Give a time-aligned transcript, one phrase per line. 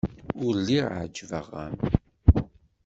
[0.45, 1.75] Ur lliɣ ɛejbeɣ-am.